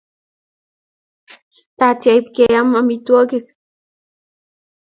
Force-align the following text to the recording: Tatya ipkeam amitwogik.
Tatya 1.77 2.11
ipkeam 2.19 2.69
amitwogik. 2.79 3.45